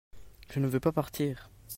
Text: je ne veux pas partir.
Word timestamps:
je 0.49 0.59
ne 0.59 0.65
veux 0.67 0.79
pas 0.79 0.91
partir. 0.91 1.51